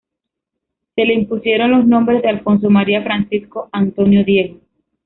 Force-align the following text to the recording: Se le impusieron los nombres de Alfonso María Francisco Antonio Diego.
Se 0.95 1.05
le 1.05 1.13
impusieron 1.13 1.69
los 1.69 1.85
nombres 1.85 2.23
de 2.23 2.29
Alfonso 2.29 2.71
María 2.71 3.03
Francisco 3.03 3.69
Antonio 3.71 4.23
Diego. 4.25 4.59